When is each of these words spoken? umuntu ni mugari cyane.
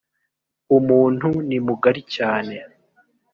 umuntu 0.77 1.29
ni 1.47 1.57
mugari 1.65 2.01
cyane. 2.15 2.55